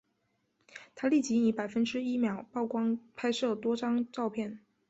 [0.95, 4.59] 他立即以百分之一秒曝光拍摄多张照片。